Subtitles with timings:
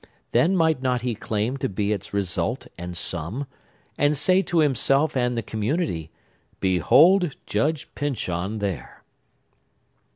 [0.31, 3.45] Then might not he claim to be its result and sum,
[3.99, 6.09] and say to himself and the community,
[6.59, 9.03] "Behold Judge Pyncheon there"?